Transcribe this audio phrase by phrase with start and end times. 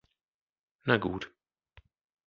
[0.87, 1.23] Na gut!